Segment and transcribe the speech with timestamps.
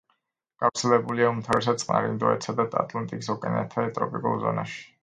[0.63, 4.85] გავრცელებულია უმთავრესად წყნარ, ინდოეთისა და ატლანტის ოკეანეთა ტროპიკულ ზონაში.